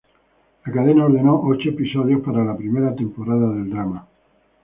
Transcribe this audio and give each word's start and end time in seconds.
La 0.65 0.73
cadena 0.73 1.05
ordenó 1.05 1.39
ocho 1.43 1.69
episodios 1.69 2.23
para 2.25 2.43
la 2.43 2.57
primera 2.57 2.95
temporada 2.95 3.51
del 3.51 3.69
drama. 3.69 4.07